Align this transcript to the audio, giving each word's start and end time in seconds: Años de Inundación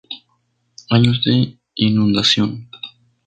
Años 0.89 1.21
de 1.23 1.59
Inundación 1.75 2.67